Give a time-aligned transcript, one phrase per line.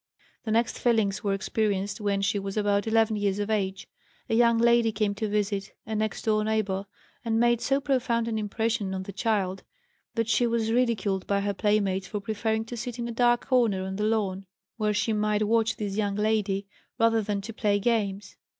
[0.45, 3.87] The next feelings were experienced when, she was about 11 years of age.
[4.29, 6.87] A young lady came to visit a next door neighbor,
[7.23, 9.61] and made so profound an impression on the child
[10.15, 13.83] that she was ridiculed by her playmates for preferring to sit in a dark corner
[13.83, 16.65] on the lawn where she might watch this young lady
[16.97, 18.37] rather than to play games.